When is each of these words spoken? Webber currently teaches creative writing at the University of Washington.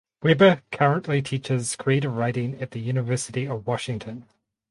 Webber 0.23 0.63
currently 0.71 1.21
teaches 1.21 1.75
creative 1.75 2.15
writing 2.17 2.59
at 2.59 2.71
the 2.71 2.79
University 2.79 3.45
of 3.47 3.67
Washington. 3.67 4.25